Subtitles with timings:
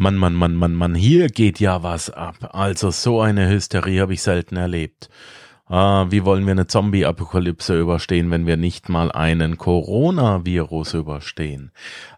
[0.00, 2.54] Mann, Mann, Mann, Mann, Mann, hier geht ja was ab.
[2.54, 5.10] Also so eine Hysterie habe ich selten erlebt.
[5.66, 11.70] Ah, wie wollen wir eine Zombie-Apokalypse überstehen, wenn wir nicht mal einen Coronavirus überstehen?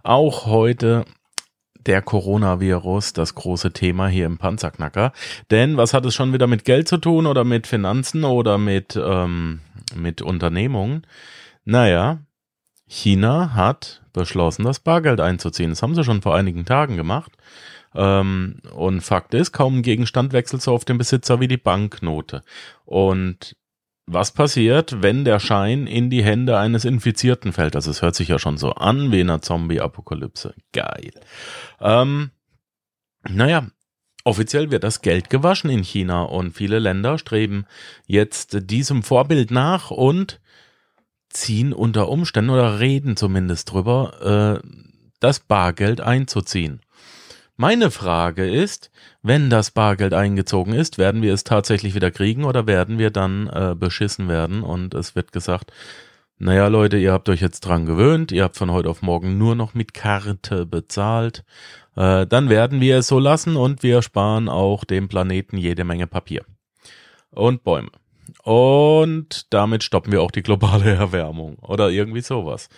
[0.04, 1.06] Auch heute
[1.84, 5.10] der Coronavirus, das große Thema hier im Panzerknacker.
[5.50, 8.96] Denn was hat es schon wieder mit Geld zu tun oder mit Finanzen oder mit,
[8.96, 9.58] ähm,
[9.96, 11.04] mit Unternehmungen?
[11.64, 12.20] Naja,
[12.86, 15.70] China hat beschlossen, das Bargeld einzuziehen.
[15.70, 17.32] Das haben sie schon vor einigen Tagen gemacht.
[17.94, 22.42] Ähm, und Fakt ist, kaum ein Gegenstand wechselt so auf den Besitzer wie die Banknote.
[22.84, 23.56] Und
[24.06, 27.76] was passiert, wenn der Schein in die Hände eines Infizierten fällt?
[27.76, 30.54] Also es hört sich ja schon so an wie in einer Zombie-Apokalypse.
[30.72, 31.12] Geil.
[31.80, 32.30] Ähm,
[33.28, 33.68] naja,
[34.24, 37.66] offiziell wird das Geld gewaschen in China und viele Länder streben
[38.06, 40.40] jetzt diesem Vorbild nach und
[41.32, 44.68] ziehen unter Umständen oder reden zumindest drüber, äh,
[45.20, 46.80] das Bargeld einzuziehen.
[47.56, 48.90] Meine Frage ist,
[49.22, 53.46] wenn das Bargeld eingezogen ist, werden wir es tatsächlich wieder kriegen oder werden wir dann
[53.46, 55.72] äh, beschissen werden und es wird gesagt,
[56.38, 59.54] naja Leute, ihr habt euch jetzt dran gewöhnt, ihr habt von heute auf morgen nur
[59.54, 61.44] noch mit Karte bezahlt,
[61.94, 66.08] äh, dann werden wir es so lassen und wir sparen auch dem Planeten jede Menge
[66.08, 66.44] Papier
[67.30, 67.90] und Bäume.
[68.42, 72.68] Und damit stoppen wir auch die globale Erwärmung oder irgendwie sowas.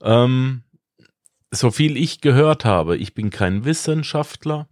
[0.00, 0.62] Ähm,
[1.50, 4.68] so viel ich gehört habe, ich bin kein Wissenschaftler,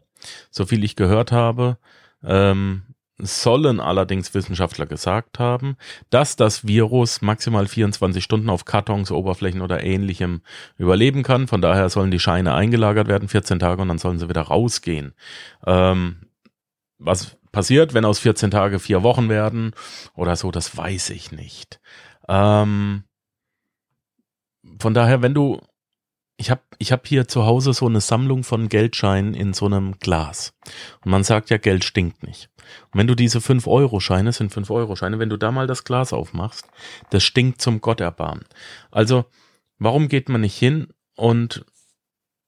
[0.50, 1.78] so viel ich gehört habe,
[2.24, 2.82] ähm,
[3.22, 5.76] sollen allerdings Wissenschaftler gesagt haben,
[6.08, 10.40] dass das Virus maximal 24 Stunden auf Kartons, Oberflächen oder ähnlichem
[10.78, 11.46] überleben kann.
[11.46, 15.12] Von daher sollen die Scheine eingelagert werden, 14 Tage, und dann sollen sie wieder rausgehen.
[15.66, 16.30] Ähm,
[16.98, 19.72] was passiert, wenn aus 14 Tage vier Wochen werden
[20.14, 21.80] oder so, das weiß ich nicht.
[22.28, 23.04] Ähm,
[24.78, 25.60] von daher, wenn du,
[26.36, 29.98] ich habe ich hab hier zu Hause so eine Sammlung von Geldscheinen in so einem
[29.98, 30.54] Glas.
[31.04, 32.50] Und man sagt ja, Geld stinkt nicht.
[32.92, 36.66] Und wenn du diese 5-Euro-Scheine, sind 5-Euro-Scheine, wenn du da mal das Glas aufmachst,
[37.10, 38.44] das stinkt zum Gott erbarmen.
[38.90, 39.24] Also,
[39.78, 41.64] warum geht man nicht hin und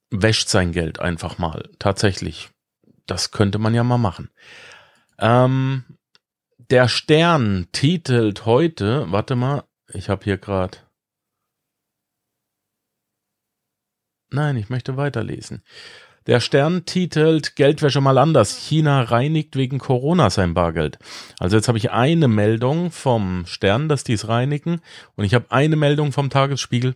[0.09, 1.69] wäscht sein Geld einfach mal?
[1.79, 2.49] Tatsächlich.
[3.05, 4.29] Das könnte man ja mal machen.
[5.19, 5.83] Ähm,
[6.69, 9.63] der Stern titelt heute, warte mal,
[9.93, 10.77] ich habe hier gerade.
[14.31, 15.61] Nein, ich möchte weiterlesen.
[16.25, 18.55] Der Stern titelt Geldwäsche mal anders.
[18.57, 20.97] China reinigt wegen Corona sein Bargeld.
[21.37, 24.81] Also jetzt habe ich eine Meldung vom Stern, dass die es reinigen.
[25.15, 26.95] Und ich habe eine Meldung vom Tagesspiegel,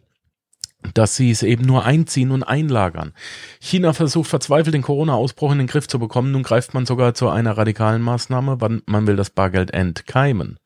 [0.93, 3.13] dass sie es eben nur einziehen und einlagern.
[3.59, 6.31] China versucht verzweifelt den Corona-Ausbruch in den Griff zu bekommen.
[6.31, 8.57] Nun greift man sogar zu einer radikalen Maßnahme.
[8.85, 10.59] Man will das Bargeld entkeimen.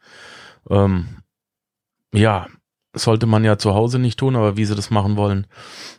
[0.70, 1.08] Ähm,
[2.14, 2.48] ja,
[2.94, 5.48] sollte man ja zu Hause nicht tun, aber wie sie das machen wollen,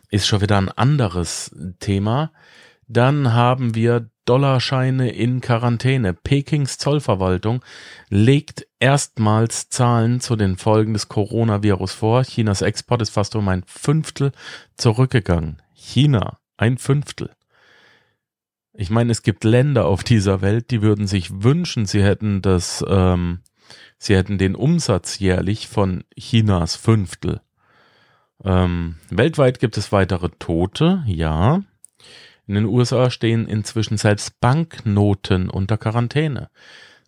[0.09, 2.31] ist schon wieder ein anderes Thema.
[2.87, 6.13] Dann haben wir Dollarscheine in Quarantäne.
[6.13, 7.63] Pekings Zollverwaltung
[8.09, 12.23] legt erstmals Zahlen zu den Folgen des Coronavirus vor.
[12.23, 14.31] Chinas Export ist fast um ein Fünftel
[14.77, 15.61] zurückgegangen.
[15.73, 17.31] China, ein Fünftel.
[18.73, 22.83] Ich meine, es gibt Länder auf dieser Welt, die würden sich wünschen, sie hätten das,
[22.87, 23.41] ähm,
[23.99, 27.41] sie hätten den Umsatz jährlich von Chinas Fünftel.
[28.43, 31.61] Ähm, weltweit gibt es weitere Tote, ja.
[32.47, 36.49] In den USA stehen inzwischen selbst Banknoten unter Quarantäne.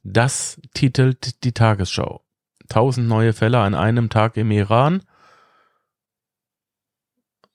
[0.04, 2.22] Das titelt die Tagesschau.
[2.70, 5.04] Tausend neue Fälle an einem Tag im Iran.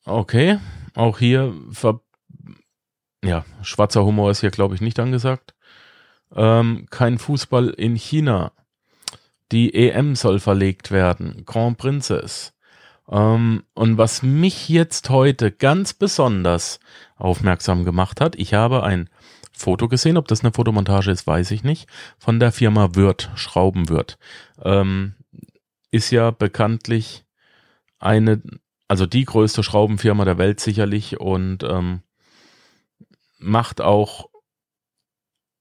[0.05, 0.59] Okay,
[0.95, 2.01] auch hier ver
[3.23, 5.55] ja, schwarzer Humor ist hier, glaube ich, nicht angesagt.
[6.35, 8.53] Ähm, kein Fußball in China.
[9.53, 11.45] Die EM soll verlegt werden.
[11.45, 12.55] Grand Princess.
[13.11, 16.81] Ähm, und was mich jetzt heute ganz besonders
[17.21, 19.09] aufmerksam gemacht hat, ich habe ein
[19.53, 21.89] Foto gesehen, ob das eine Fotomontage ist, weiß ich nicht,
[22.19, 24.19] von der Firma Wirth, Schraubenwirt.
[24.63, 25.15] Ähm,
[25.91, 27.25] ist ja bekanntlich
[27.99, 28.41] eine,
[28.89, 32.01] also die größte Schraubenfirma der Welt sicherlich und ähm,
[33.39, 34.30] macht auch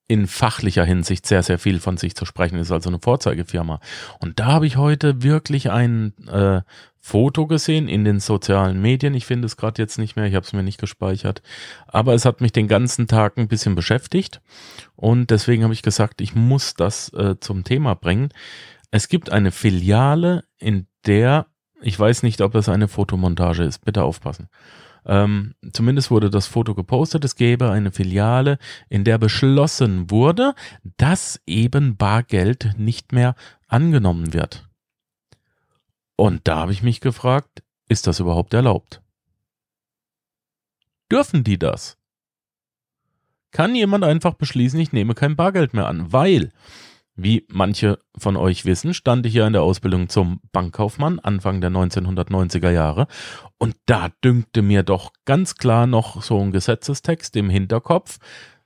[0.09, 3.79] in fachlicher Hinsicht sehr, sehr viel von sich zu sprechen, ist also eine Vorzeigefirma.
[4.19, 6.61] Und da habe ich heute wirklich ein äh,
[6.99, 9.13] Foto gesehen in den sozialen Medien.
[9.13, 11.43] Ich finde es gerade jetzt nicht mehr, ich habe es mir nicht gespeichert.
[11.87, 14.41] Aber es hat mich den ganzen Tag ein bisschen beschäftigt.
[14.95, 18.29] Und deswegen habe ich gesagt, ich muss das äh, zum Thema bringen.
[18.89, 21.45] Es gibt eine Filiale, in der,
[21.81, 24.49] ich weiß nicht, ob es eine Fotomontage ist, bitte aufpassen.
[25.05, 27.25] Ähm, zumindest wurde das Foto gepostet.
[27.25, 28.57] Es gäbe eine Filiale,
[28.89, 30.53] in der beschlossen wurde,
[30.97, 33.35] dass eben Bargeld nicht mehr
[33.67, 34.67] angenommen wird.
[36.15, 39.01] Und da habe ich mich gefragt, ist das überhaupt erlaubt?
[41.11, 41.99] Dürfen die das?
[43.51, 46.51] kann jemand einfach beschließen, ich nehme kein Bargeld mehr an, weil,
[47.23, 51.71] wie manche von euch wissen, stand ich ja in der Ausbildung zum Bankkaufmann Anfang der
[51.71, 53.07] 1990er Jahre.
[53.57, 58.19] Und da dünkte mir doch ganz klar noch so ein Gesetzestext im Hinterkopf,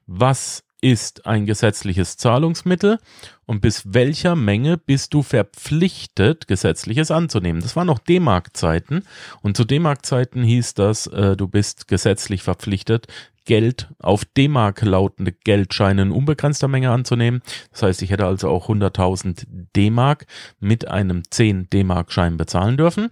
[0.05, 2.99] was ist ein gesetzliches Zahlungsmittel
[3.45, 7.61] und bis welcher Menge bist du verpflichtet, gesetzliches anzunehmen.
[7.61, 9.03] Das waren noch D-Mark-Zeiten.
[9.41, 13.07] Und zu D-Mark-Zeiten hieß das, äh, du bist gesetzlich verpflichtet,
[13.45, 17.41] Geld auf D-Mark lautende Geldscheine in unbegrenzter Menge anzunehmen.
[17.71, 19.45] Das heißt, ich hätte also auch 100.000
[19.75, 20.25] D-Mark
[20.59, 23.09] mit einem 10 D-Mark-Schein bezahlen dürfen.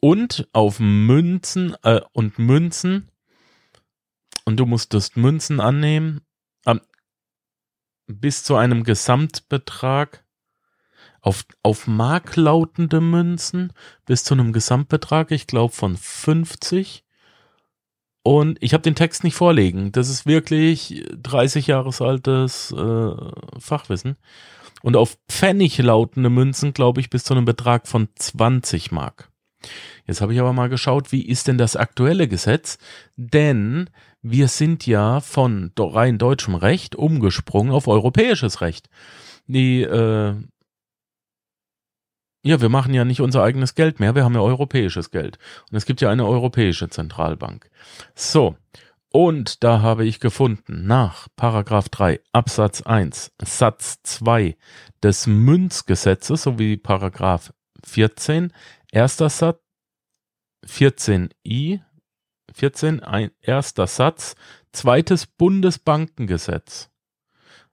[0.00, 3.08] Und auf Münzen äh, und Münzen
[4.44, 6.22] und du musstest Münzen annehmen
[8.10, 10.24] bis zu einem Gesamtbetrag
[11.20, 13.72] auf, auf Mark lautende Münzen
[14.06, 17.04] bis zu einem Gesamtbetrag, ich glaube, von 50.
[18.22, 19.92] Und ich habe den Text nicht vorlegen.
[19.92, 23.14] Das ist wirklich 30 Jahres altes äh,
[23.58, 24.16] Fachwissen.
[24.82, 29.30] Und auf Pfennig lautende Münzen, glaube ich, bis zu einem Betrag von 20 Mark.
[30.06, 32.78] Jetzt habe ich aber mal geschaut, wie ist denn das aktuelle Gesetz?
[33.16, 33.90] Denn
[34.22, 38.88] wir sind ja von rein deutschem Recht umgesprungen auf europäisches Recht.
[39.46, 40.34] Die, äh,
[42.42, 45.38] ja, wir machen ja nicht unser eigenes Geld mehr, wir haben ja europäisches Geld.
[45.70, 47.70] Und es gibt ja eine europäische Zentralbank.
[48.14, 48.56] So.
[49.12, 54.56] Und da habe ich gefunden, nach Paragraph 3 Absatz 1 Satz 2
[55.02, 57.52] des Münzgesetzes sowie Paragraph
[57.84, 58.52] 14
[58.92, 59.58] erster Satz
[60.64, 61.80] 14i
[62.54, 64.34] 14, ein erster Satz,
[64.72, 66.89] zweites Bundesbankengesetz.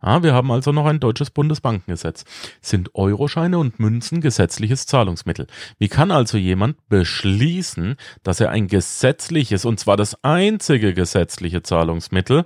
[0.01, 2.23] Ja, wir haben also noch ein deutsches Bundesbankengesetz.
[2.61, 5.47] Sind Euroscheine und Münzen gesetzliches Zahlungsmittel?
[5.79, 12.45] Wie kann also jemand beschließen, dass er ein gesetzliches, und zwar das einzige gesetzliche Zahlungsmittel,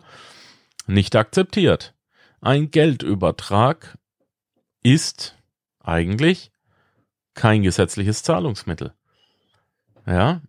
[0.88, 1.94] nicht akzeptiert?
[2.40, 3.98] Ein Geldübertrag
[4.82, 5.36] ist
[5.80, 6.52] eigentlich
[7.34, 8.94] kein gesetzliches Zahlungsmittel.
[10.06, 10.42] Ja,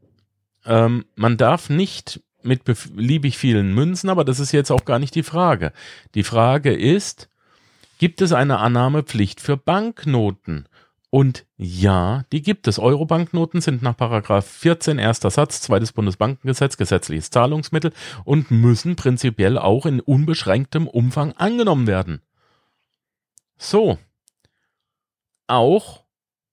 [0.65, 5.15] ähm, man darf nicht mit beliebig vielen Münzen, aber das ist jetzt auch gar nicht
[5.15, 5.73] die Frage.
[6.15, 7.29] Die Frage ist,
[7.99, 10.67] gibt es eine Annahmepflicht für Banknoten?
[11.15, 12.79] Und ja, die gibt es.
[12.79, 17.93] Euro-Banknoten sind nach Paragraph 14 erster Satz, zweites Bundesbankengesetz, gesetzliches Zahlungsmittel
[18.25, 22.23] und müssen prinzipiell auch in unbeschränktem Umfang angenommen werden.
[23.59, 23.99] So.
[25.49, 26.05] Auch,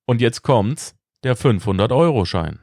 [0.06, 2.60] und jetzt kommt's, der 500-Euro-Schein.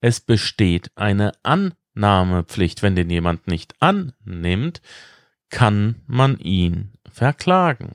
[0.00, 2.82] Es besteht eine Annahmepflicht.
[2.82, 4.80] Wenn den jemand nicht annimmt,
[5.50, 7.94] kann man ihn verklagen.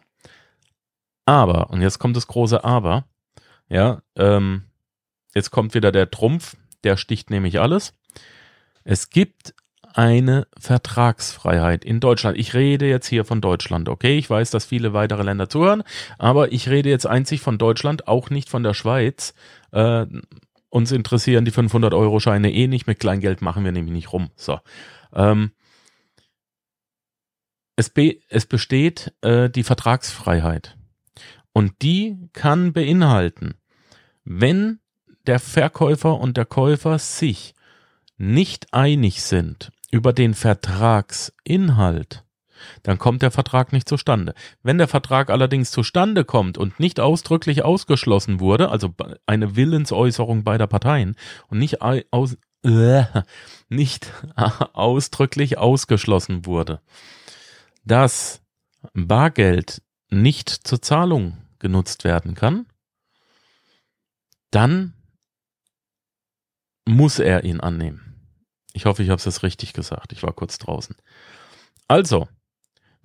[1.25, 3.05] Aber, und jetzt kommt das große Aber,
[3.67, 4.63] ja, ähm,
[5.33, 7.93] jetzt kommt wieder der Trumpf, der sticht nämlich alles.
[8.83, 9.55] Es gibt
[9.95, 12.37] eine Vertragsfreiheit in Deutschland.
[12.37, 14.17] Ich rede jetzt hier von Deutschland, okay?
[14.17, 15.83] Ich weiß, dass viele weitere Länder zuhören,
[16.17, 19.33] aber ich rede jetzt einzig von Deutschland, auch nicht von der Schweiz.
[19.71, 20.05] Äh,
[20.75, 22.85] uns interessieren die 500-Euro-Scheine eh nicht.
[22.85, 24.29] Mit Kleingeld machen wir nämlich nicht rum.
[24.35, 24.59] So.
[25.13, 25.51] Ähm,
[27.77, 30.77] es, be es besteht äh, die Vertragsfreiheit.
[31.53, 33.53] Und die kann beinhalten,
[34.25, 34.79] wenn
[35.27, 37.55] der Verkäufer und der Käufer sich
[38.17, 42.24] nicht einig sind über den Vertragsinhalt,
[42.83, 44.33] dann kommt der Vertrag nicht zustande.
[44.63, 48.93] Wenn der Vertrag allerdings zustande kommt und nicht ausdrücklich ausgeschlossen wurde, also
[49.25, 51.15] eine Willensäußerung beider Parteien
[51.47, 53.03] und nicht, aus, äh,
[53.69, 54.11] nicht
[54.73, 56.81] ausdrücklich ausgeschlossen wurde,
[57.83, 58.41] dass
[58.93, 62.65] Bargeld nicht zur Zahlung genutzt werden kann,
[64.51, 64.93] dann
[66.87, 68.15] muss er ihn annehmen.
[68.73, 70.11] Ich hoffe, ich habe es richtig gesagt.
[70.11, 70.95] Ich war kurz draußen.
[71.87, 72.27] Also,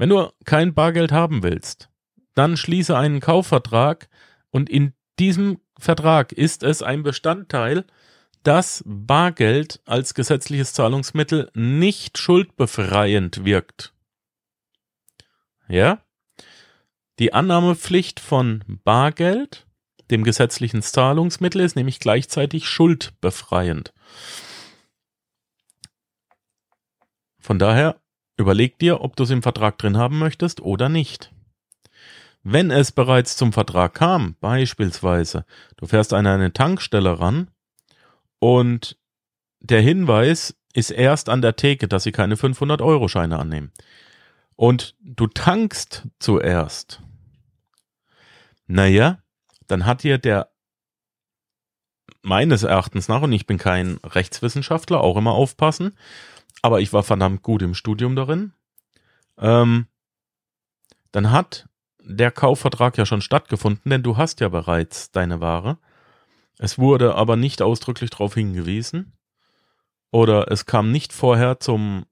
[0.01, 1.91] wenn du kein Bargeld haben willst,
[2.35, 4.09] dann schließe einen Kaufvertrag
[4.49, 7.85] und in diesem Vertrag ist es ein Bestandteil,
[8.43, 13.93] dass Bargeld als gesetzliches Zahlungsmittel nicht schuldbefreiend wirkt.
[15.69, 16.03] Ja?
[17.19, 19.67] Die Annahmepflicht von Bargeld,
[20.11, 23.93] dem gesetzlichen Zahlungsmittel, ist nämlich gleichzeitig schuldbefreiend.
[27.39, 28.01] Von daher
[28.41, 31.31] Überleg dir, ob du es im Vertrag drin haben möchtest oder nicht.
[32.43, 35.45] Wenn es bereits zum Vertrag kam, beispielsweise,
[35.77, 37.51] du fährst an eine Tankstelle ran
[38.39, 38.97] und
[39.61, 43.73] der Hinweis ist erst an der Theke, dass sie keine 500-Euro-Scheine annehmen.
[44.57, 47.03] Und du tankst zuerst.
[48.67, 49.19] Naja,
[49.67, 50.51] dann hat dir der
[52.23, 55.95] meines Erachtens nach, und ich bin kein Rechtswissenschaftler, auch immer aufpassen,
[56.63, 58.53] aber ich war verdammt gut im Studium darin.
[59.39, 59.87] ähm,
[61.13, 61.69] dann hat
[62.03, 65.79] der Kaufvertrag ja schon stattgefunden, denn du hast ja bereits deine Ware.
[66.59, 69.13] Es wurde aber nicht ausdrücklich darauf hingewiesen
[70.11, 72.07] oder es kam nicht vorher zum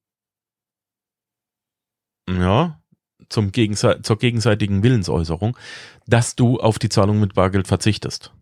[2.29, 2.81] ja,
[3.29, 5.57] zum Gegense zur gegenseitigen Willensäußerung,
[6.07, 8.33] dass du auf die Zahlung mit Bargeld verzichtest.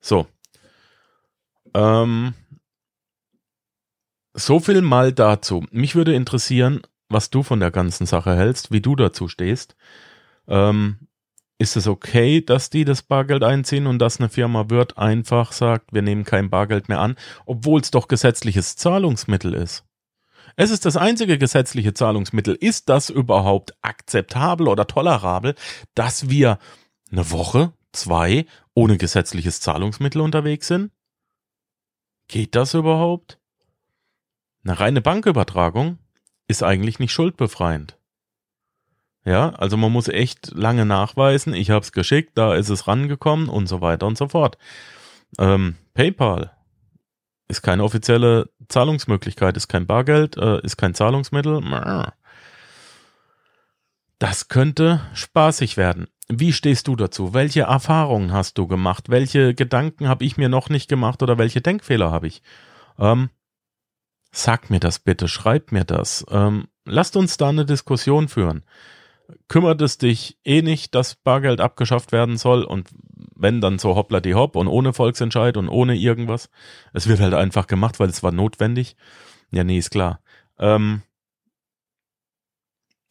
[0.00, 0.26] So.
[1.74, 2.34] Ähm,
[4.34, 5.64] so viel mal dazu.
[5.70, 9.76] Mich würde interessieren, was du von der ganzen Sache hältst, wie du dazu stehst.
[10.48, 11.08] Ähm,
[11.58, 15.92] ist es okay, dass die das Bargeld einziehen und dass eine Firma Wirt einfach sagt,
[15.92, 19.84] wir nehmen kein Bargeld mehr an, obwohl es doch gesetzliches Zahlungsmittel ist?
[20.56, 22.54] Es ist das einzige gesetzliche Zahlungsmittel.
[22.54, 25.54] Ist das überhaupt akzeptabel oder tolerabel,
[25.94, 26.58] dass wir
[27.10, 30.90] eine Woche, zwei ohne gesetzliches Zahlungsmittel unterwegs sind?
[32.28, 33.38] Geht das überhaupt?
[34.64, 35.98] Eine reine Bankübertragung
[36.46, 37.98] ist eigentlich nicht schuldbefreiend.
[39.24, 43.48] Ja, also man muss echt lange nachweisen, ich habe es geschickt, da ist es rangekommen
[43.48, 44.58] und so weiter und so fort.
[45.38, 46.52] Ähm, PayPal
[47.48, 51.60] ist keine offizielle Zahlungsmöglichkeit, ist kein Bargeld, äh, ist kein Zahlungsmittel.
[54.18, 56.08] Das könnte spaßig werden.
[56.28, 57.34] Wie stehst du dazu?
[57.34, 59.10] Welche Erfahrungen hast du gemacht?
[59.10, 62.42] Welche Gedanken habe ich mir noch nicht gemacht oder welche Denkfehler habe ich?
[62.98, 63.30] Ähm,
[64.32, 66.24] sag mir das bitte, schreib mir das.
[66.30, 68.64] Ähm, lasst uns da eine Diskussion führen.
[69.48, 72.88] Kümmert es dich eh nicht, dass Bargeld abgeschafft werden soll und
[73.36, 76.50] wenn dann so hoppla die hopp und ohne Volksentscheid und ohne irgendwas.
[76.92, 78.96] Es wird halt einfach gemacht, weil es war notwendig.
[79.50, 80.20] Ja, nee, ist klar.
[80.58, 81.02] Ähm,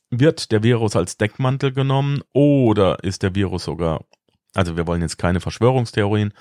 [0.10, 4.06] wird der Virus als Deckmantel genommen oder ist der Virus sogar,
[4.54, 6.34] also wir wollen jetzt keine Verschwörungstheorien,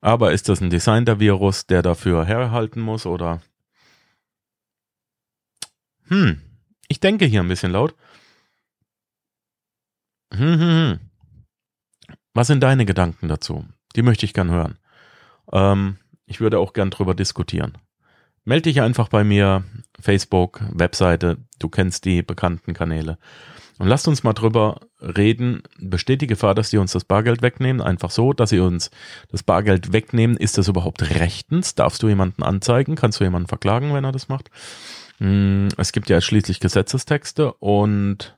[0.00, 3.40] aber ist das ein Design der Virus, der dafür herhalten muss oder?
[6.08, 6.40] Hm,
[6.88, 7.94] ich denke hier ein bisschen laut.
[10.32, 11.00] Hm, hm, hm.
[12.34, 13.66] Was sind deine Gedanken dazu?
[13.94, 14.78] Die möchte ich gern hören.
[15.52, 17.76] Ähm, ich würde auch gern drüber diskutieren.
[18.44, 19.64] Meld dich einfach bei mir,
[20.00, 23.18] Facebook, Webseite, du kennst die bekannten Kanäle.
[23.78, 25.62] Und lasst uns mal drüber reden.
[25.78, 27.80] Besteht die Gefahr, dass die uns das Bargeld wegnehmen?
[27.80, 28.90] Einfach so, dass sie uns
[29.30, 30.36] das Bargeld wegnehmen.
[30.36, 31.74] Ist das überhaupt rechtens?
[31.74, 32.96] Darfst du jemanden anzeigen?
[32.96, 34.50] Kannst du jemanden verklagen, wenn er das macht?
[35.22, 38.36] Hm, es gibt ja schließlich Gesetzestexte und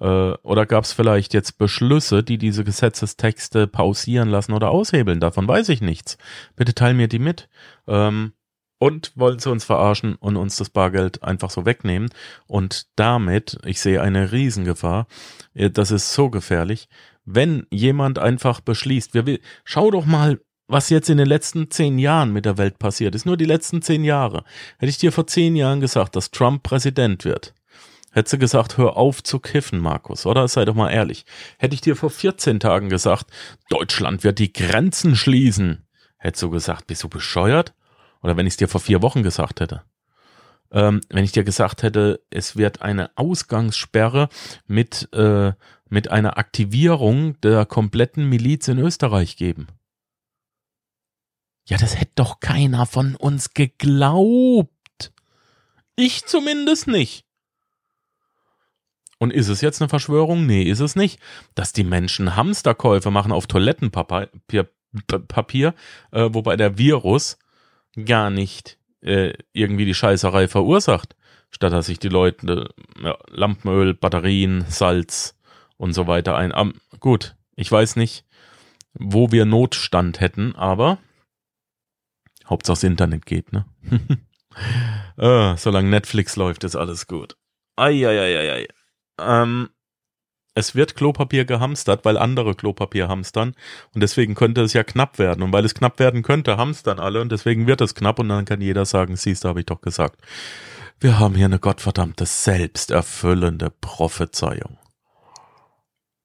[0.00, 5.20] äh, oder gab es vielleicht jetzt Beschlüsse, die diese Gesetzestexte pausieren lassen oder aushebeln?
[5.20, 6.18] Davon weiß ich nichts.
[6.56, 7.48] Bitte teil mir die mit.
[7.86, 8.32] Ähm,
[8.78, 12.10] und wollen sie uns verarschen und uns das Bargeld einfach so wegnehmen.
[12.48, 15.06] Und damit, ich sehe eine Riesengefahr,
[15.54, 16.88] äh, das ist so gefährlich,
[17.24, 21.98] wenn jemand einfach beschließt, wir will, schau doch mal, was jetzt in den letzten zehn
[21.98, 24.44] Jahren mit der Welt passiert ist, nur die letzten zehn Jahre.
[24.78, 27.54] Hätte ich dir vor zehn Jahren gesagt, dass Trump Präsident wird,
[28.16, 30.48] Hättest du gesagt, hör auf zu kiffen, Markus, oder?
[30.48, 31.26] Sei doch mal ehrlich.
[31.58, 33.26] Hätte ich dir vor 14 Tagen gesagt,
[33.68, 37.74] Deutschland wird die Grenzen schließen, hättest du gesagt, bist du bescheuert?
[38.22, 39.82] Oder wenn ich es dir vor vier Wochen gesagt hätte.
[40.70, 44.30] Ähm, wenn ich dir gesagt hätte, es wird eine Ausgangssperre
[44.66, 45.52] mit, äh,
[45.90, 49.66] mit einer Aktivierung der kompletten Miliz in Österreich geben.
[51.66, 54.70] Ja, das hätte doch keiner von uns geglaubt.
[55.96, 57.24] Ich zumindest nicht.
[59.18, 60.46] Und ist es jetzt eine Verschwörung?
[60.46, 61.18] Nee, ist es nicht.
[61.54, 64.68] Dass die Menschen Hamsterkäufe machen auf Toilettenpapier,
[65.28, 65.74] Papier,
[66.12, 67.38] äh, wobei der Virus
[68.04, 71.16] gar nicht äh, irgendwie die Scheißerei verursacht,
[71.50, 75.34] statt dass sich die Leute äh, Lampenöl, Batterien, Salz
[75.78, 76.52] und so weiter ein.
[76.52, 78.24] Um, gut, ich weiß nicht,
[78.92, 80.98] wo wir Notstand hätten, aber
[82.48, 83.64] Hauptsache das Internet geht, ne?
[85.18, 87.36] äh, solange Netflix läuft, ist alles gut.
[87.76, 88.68] Eieieiei.
[89.18, 89.70] Ähm,
[90.54, 93.54] es wird Klopapier gehamstert, weil andere Klopapier hamstern
[93.94, 97.20] und deswegen könnte es ja knapp werden und weil es knapp werden könnte, hamstern alle
[97.20, 99.82] und deswegen wird es knapp und dann kann jeder sagen, siehst du, habe ich doch
[99.82, 100.20] gesagt.
[100.98, 104.78] Wir haben hier eine gottverdammte selbsterfüllende Prophezeiung.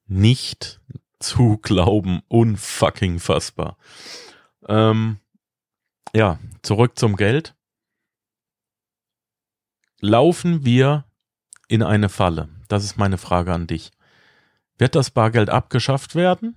[0.07, 0.79] Nicht
[1.19, 3.77] zu glauben, unfucking fassbar.
[4.67, 5.17] Ähm,
[6.13, 7.56] ja, zurück zum Geld.
[10.00, 11.06] Laufen wir
[11.68, 12.50] in eine Falle?
[12.68, 13.91] Das ist meine Frage an dich.
[14.77, 16.56] Wird das Bargeld abgeschafft werden?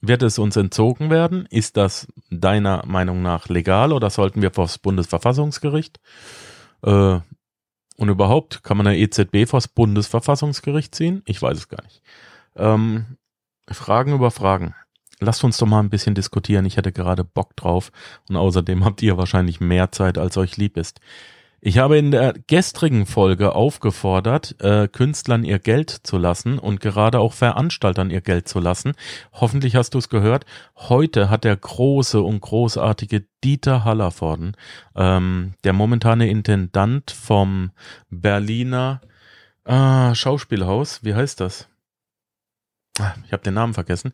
[0.00, 1.46] Wird es uns entzogen werden?
[1.46, 5.98] Ist das deiner Meinung nach legal oder sollten wir vor das Bundesverfassungsgericht?
[6.82, 7.20] Äh,
[7.96, 11.22] und überhaupt, kann man eine EZB vor das Bundesverfassungsgericht ziehen?
[11.26, 12.02] Ich weiß es gar nicht.
[12.56, 13.16] Ähm,
[13.68, 14.74] Fragen über Fragen.
[15.20, 16.66] Lasst uns doch mal ein bisschen diskutieren.
[16.66, 17.92] Ich hätte gerade Bock drauf.
[18.28, 21.00] Und außerdem habt ihr wahrscheinlich mehr Zeit, als euch lieb ist.
[21.66, 27.20] Ich habe in der gestrigen Folge aufgefordert, äh, Künstlern ihr Geld zu lassen und gerade
[27.20, 28.92] auch Veranstaltern ihr Geld zu lassen.
[29.32, 30.44] Hoffentlich hast du es gehört.
[30.76, 34.58] Heute hat der große und großartige Dieter Hallervorden,
[34.94, 37.70] ähm, der momentane Intendant vom
[38.10, 39.00] Berliner
[39.64, 41.70] äh, Schauspielhaus, wie heißt das?
[42.98, 44.12] Ah, ich habe den Namen vergessen.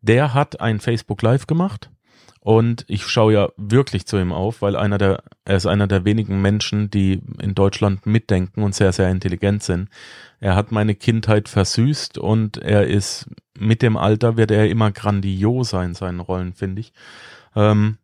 [0.00, 1.90] Der hat ein Facebook Live gemacht
[2.40, 6.04] und ich schaue ja wirklich zu ihm auf, weil einer der, er ist einer der
[6.04, 9.88] wenigen Menschen, die in Deutschland mitdenken und sehr, sehr intelligent sind.
[10.40, 15.82] Er hat meine Kindheit versüßt und er ist mit dem Alter wird er immer grandioser
[15.82, 16.92] in seinen Rollen, finde ich.
[17.56, 17.98] Ähm,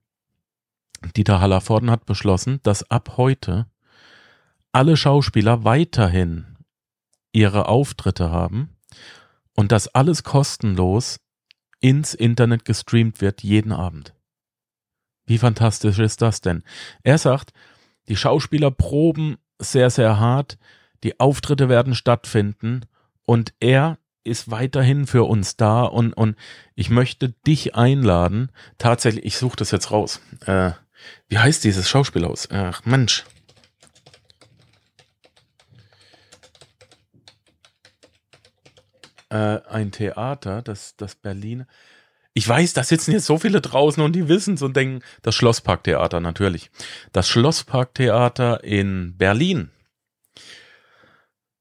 [1.16, 3.66] Dieter Hallervorden hat beschlossen, dass ab heute
[4.72, 6.46] alle Schauspieler weiterhin
[7.32, 8.73] ihre Auftritte haben
[9.54, 11.20] und dass alles kostenlos
[11.80, 14.14] ins Internet gestreamt wird jeden Abend.
[15.26, 16.62] Wie fantastisch ist das denn?
[17.02, 17.52] Er sagt,
[18.08, 20.58] die Schauspieler proben sehr, sehr hart,
[21.02, 22.82] die Auftritte werden stattfinden
[23.24, 26.36] und er ist weiterhin für uns da und, und
[26.74, 28.50] ich möchte dich einladen.
[28.78, 30.20] Tatsächlich, ich suche das jetzt raus.
[30.46, 30.72] Äh,
[31.28, 32.48] wie heißt dieses Schauspielhaus?
[32.50, 33.24] Ach Mensch.
[39.34, 41.66] Äh, ein Theater, das, das Berlin
[42.36, 45.36] ich weiß, da sitzen jetzt so viele draußen und die wissen es und denken, das
[45.36, 46.70] Schlossparktheater natürlich.
[47.12, 49.70] Das Schlossparktheater in Berlin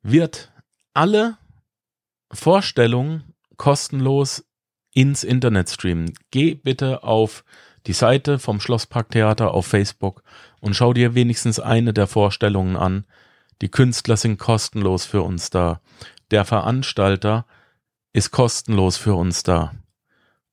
[0.01, 0.51] wird
[0.95, 1.37] alle
[2.31, 4.45] Vorstellungen kostenlos
[4.95, 6.13] ins Internet streamen.
[6.31, 7.43] Geh bitte auf
[7.85, 10.23] die Seite vom Schlossparktheater auf Facebook
[10.59, 13.05] und schau dir wenigstens eine der Vorstellungen an.
[13.61, 15.81] Die Künstler sind kostenlos für uns da.
[16.31, 17.45] Der Veranstalter
[18.13, 19.73] ist kostenlos für uns da.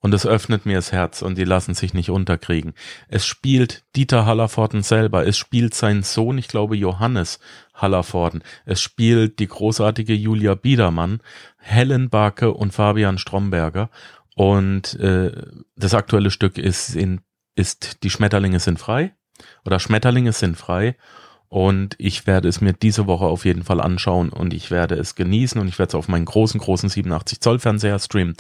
[0.02, 2.73] Und es öffnet mir das Herz und die lassen sich nicht unterkriegen.
[3.09, 5.26] Es spielt Dieter Hallervorden selber.
[5.26, 7.38] Es spielt sein Sohn, ich glaube Johannes
[7.75, 8.42] Hallervorden.
[8.64, 11.20] Es spielt die großartige Julia Biedermann,
[11.59, 13.90] Helen Barke und Fabian Stromberger.
[14.35, 15.33] Und äh,
[15.77, 17.20] das aktuelle Stück ist, in,
[17.55, 19.14] ist Die Schmetterlinge sind frei
[19.66, 20.96] oder Schmetterlinge sind frei.
[21.51, 25.17] Und ich werde es mir diese Woche auf jeden Fall anschauen und ich werde es
[25.17, 28.37] genießen und ich werde es auf meinen großen, großen 87 Zoll Fernseher streamen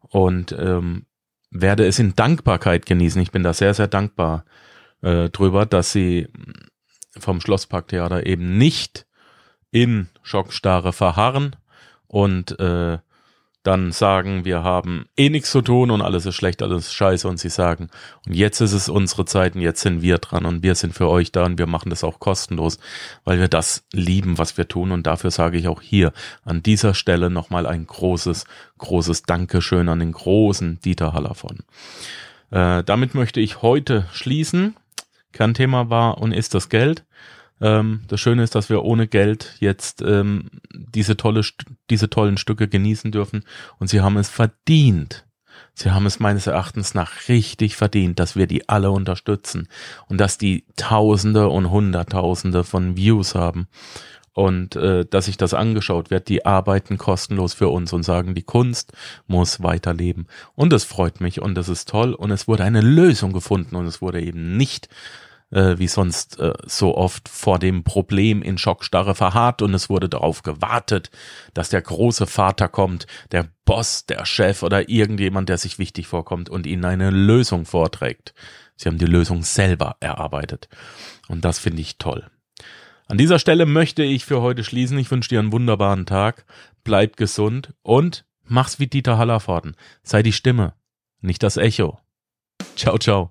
[0.00, 1.06] und ähm,
[1.50, 3.20] werde es in Dankbarkeit genießen.
[3.20, 4.44] Ich bin da sehr, sehr dankbar
[5.02, 6.28] äh, drüber, dass sie
[7.18, 9.04] vom Schlossparktheater eben nicht
[9.72, 11.56] in Schockstarre verharren
[12.06, 12.98] und äh,
[13.64, 17.26] dann sagen, wir haben eh nichts zu tun und alles ist schlecht, alles ist scheiße
[17.26, 17.88] und sie sagen,
[18.26, 21.08] und jetzt ist es unsere Zeit und jetzt sind wir dran und wir sind für
[21.08, 22.78] euch da und wir machen das auch kostenlos,
[23.24, 26.12] weil wir das lieben, was wir tun und dafür sage ich auch hier
[26.44, 28.44] an dieser Stelle nochmal ein großes,
[28.78, 31.60] großes Dankeschön an den großen Dieter Hallervon.
[32.50, 34.76] Äh, damit möchte ich heute schließen.
[35.32, 37.02] Kernthema war und ist das Geld.
[37.60, 41.42] Ähm, das Schöne ist, dass wir ohne Geld jetzt ähm, diese, tolle,
[41.90, 43.44] diese tollen Stücke genießen dürfen
[43.78, 45.24] und sie haben es verdient.
[45.74, 49.68] Sie haben es meines Erachtens nach richtig verdient, dass wir die alle unterstützen
[50.08, 53.66] und dass die Tausende und Hunderttausende von Views haben
[54.34, 56.28] und äh, dass sich das angeschaut wird.
[56.28, 58.92] Die arbeiten kostenlos für uns und sagen, die Kunst
[59.26, 60.26] muss weiterleben.
[60.54, 63.86] Und das freut mich und das ist toll und es wurde eine Lösung gefunden und
[63.86, 64.88] es wurde eben nicht
[65.54, 70.08] äh, wie sonst äh, so oft vor dem Problem in Schockstarre verharrt und es wurde
[70.08, 71.10] darauf gewartet,
[71.54, 76.48] dass der große Vater kommt, der Boss, der Chef oder irgendjemand, der sich wichtig vorkommt
[76.50, 78.34] und ihnen eine Lösung vorträgt.
[78.76, 80.68] Sie haben die Lösung selber erarbeitet.
[81.28, 82.26] Und das finde ich toll.
[83.06, 84.98] An dieser Stelle möchte ich für heute schließen.
[84.98, 86.46] Ich wünsche dir einen wunderbaren Tag.
[86.82, 89.76] Bleib gesund und mach's wie Dieter Hallervorden.
[90.02, 90.74] Sei die Stimme,
[91.20, 91.98] nicht das Echo.
[92.76, 93.30] Ciao, ciao.